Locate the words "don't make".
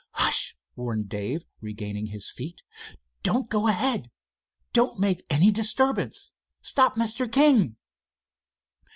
4.73-5.23